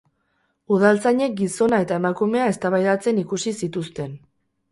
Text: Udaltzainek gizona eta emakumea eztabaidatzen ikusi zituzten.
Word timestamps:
Udaltzainek 0.77 1.35
gizona 1.41 1.81
eta 1.85 1.99
emakumea 2.01 2.47
eztabaidatzen 2.53 3.19
ikusi 3.25 3.57
zituzten. 3.67 4.19